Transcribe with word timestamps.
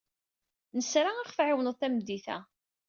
Nesra 0.77 1.11
ad 1.13 1.27
ɣ-tɛiwneḍ 1.29 1.75
tameddit-a. 1.77 2.37